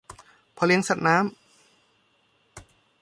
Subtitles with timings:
[0.53, 2.67] เพาะเลี้ยงสัตว์น้ำ